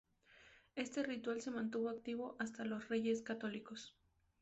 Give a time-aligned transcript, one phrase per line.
[0.73, 3.95] Este ritual se mantuvo activo hasta los Reyes Católicos.